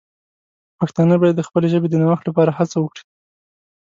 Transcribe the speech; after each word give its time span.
پښتانه 0.79 1.15
باید 1.21 1.35
د 1.37 1.41
خپلې 1.47 1.67
ژبې 1.73 1.87
د 1.89 1.95
نوښت 2.01 2.23
لپاره 2.29 2.51
هڅه 2.57 2.77
وکړي. 2.79 3.03